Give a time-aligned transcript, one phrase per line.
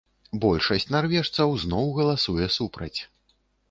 [0.45, 2.95] Большасць нарвежцаў зноў галасуе супраць.